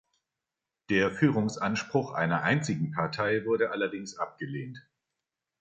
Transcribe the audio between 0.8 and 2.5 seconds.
Der Führungsanspruch einer